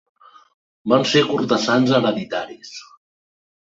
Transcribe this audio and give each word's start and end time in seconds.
Van 0.93 1.05
ser 1.13 1.23
cortesans 1.29 1.97
hereditaris. 2.01 2.77